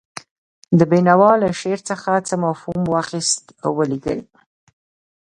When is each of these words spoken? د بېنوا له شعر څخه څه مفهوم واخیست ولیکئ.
د 0.77 0.81
بېنوا 0.91 1.31
له 1.41 1.49
شعر 1.59 1.79
څخه 1.89 2.11
څه 2.27 2.35
مفهوم 2.45 2.81
واخیست 2.93 3.43
ولیکئ. 3.77 4.19